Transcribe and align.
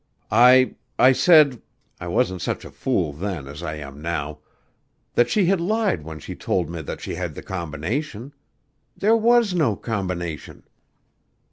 "I 0.31 0.73
I 0.97 1.11
said 1.11 1.61
I 1.99 2.07
wasn't 2.07 2.41
such 2.41 2.65
a 2.65 2.71
fool 2.71 3.13
then 3.13 3.47
as 3.47 3.61
I 3.61 3.75
am 3.75 4.01
now 4.01 4.39
that 5.13 5.29
she 5.29 5.45
had 5.45 5.61
lied 5.61 6.03
when 6.03 6.17
she 6.17 6.33
told 6.35 6.71
me 6.71 6.81
that 6.81 7.01
she 7.01 7.13
had 7.13 7.35
the 7.35 7.43
combination. 7.43 8.33
There 8.97 9.15
was 9.15 9.53
no 9.53 9.75
combination. 9.75 10.63